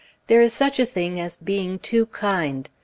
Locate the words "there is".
0.25-0.51